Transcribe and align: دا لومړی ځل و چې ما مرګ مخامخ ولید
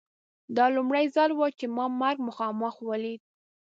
دا 0.55 0.65
لومړی 0.75 1.05
ځل 1.15 1.31
و 1.35 1.41
چې 1.59 1.65
ما 1.75 1.85
مرګ 2.01 2.17
مخامخ 2.27 2.75
ولید 2.89 3.21